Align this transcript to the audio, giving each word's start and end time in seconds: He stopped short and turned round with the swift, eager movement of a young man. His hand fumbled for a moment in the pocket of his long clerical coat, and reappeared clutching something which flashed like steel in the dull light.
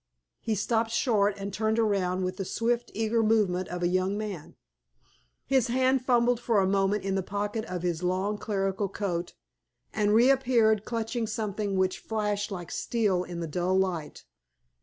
He 0.39 0.55
stopped 0.55 0.89
short 0.89 1.37
and 1.37 1.53
turned 1.53 1.77
round 1.77 2.25
with 2.25 2.37
the 2.37 2.43
swift, 2.43 2.89
eager 2.95 3.21
movement 3.21 3.67
of 3.67 3.83
a 3.83 3.87
young 3.87 4.17
man. 4.17 4.55
His 5.45 5.67
hand 5.67 6.03
fumbled 6.03 6.39
for 6.39 6.59
a 6.59 6.65
moment 6.65 7.03
in 7.03 7.13
the 7.13 7.21
pocket 7.21 7.65
of 7.65 7.83
his 7.83 8.01
long 8.01 8.39
clerical 8.39 8.89
coat, 8.89 9.35
and 9.93 10.15
reappeared 10.15 10.85
clutching 10.85 11.27
something 11.27 11.77
which 11.77 11.99
flashed 11.99 12.49
like 12.51 12.71
steel 12.71 13.23
in 13.23 13.41
the 13.41 13.47
dull 13.47 13.77
light. 13.77 14.25